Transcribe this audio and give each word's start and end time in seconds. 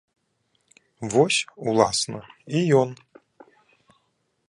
Вось, 1.15 1.37
уласна, 1.67 2.19
і 2.59 2.65
ён. 2.81 2.89